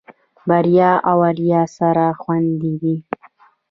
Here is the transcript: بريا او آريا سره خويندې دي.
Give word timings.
بريا 0.49 0.91
او 1.09 1.17
آريا 1.29 1.61
سره 1.77 2.05
خويندې 2.21 2.73
دي. 2.81 2.95